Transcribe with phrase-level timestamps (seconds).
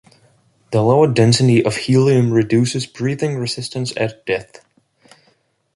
[0.71, 4.65] The lower density of helium reduces breathing resistance at depth.